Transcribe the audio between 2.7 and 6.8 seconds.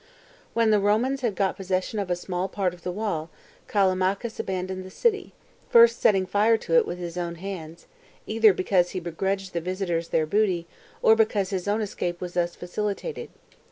of the wall, Callimachus abandoned the city, first setting fire to